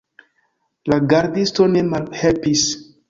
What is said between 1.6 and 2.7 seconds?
ne malhelpis.